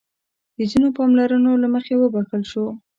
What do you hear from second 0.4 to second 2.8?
د ځينو پاملرنو له مخې وبښل شو.